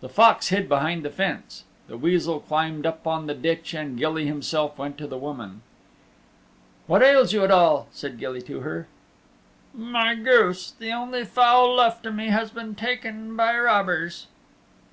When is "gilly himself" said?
3.98-4.78